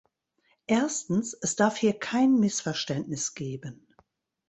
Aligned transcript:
Erstens, 0.65 1.35
es 1.43 1.55
darf 1.55 1.77
hier 1.77 1.93
kein 1.93 2.39
Missverständnis 2.39 3.35
geben. 3.35 3.85